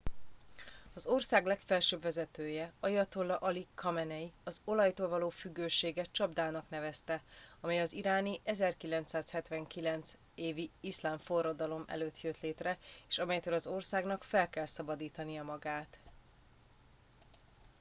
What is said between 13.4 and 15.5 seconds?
az országnak fel kell szabadítania